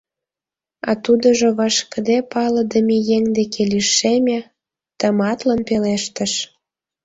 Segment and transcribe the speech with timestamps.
[0.89, 4.39] А тудыжо вашкыде палыдыме еҥ деке лишеме,
[4.99, 6.33] тыматлын пелештыш: